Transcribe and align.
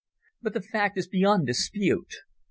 But 0.41 0.55
the 0.55 0.63
fact 0.63 0.97
is 0.97 1.07
beyond 1.07 1.45
dispute. 1.45 2.21